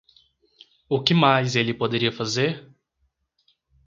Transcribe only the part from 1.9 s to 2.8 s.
fazer?